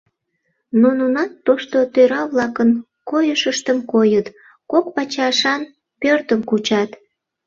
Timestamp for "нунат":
0.99-1.31